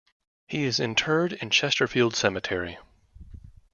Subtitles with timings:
[0.47, 2.79] He is interred in Chesterfield Cemetery.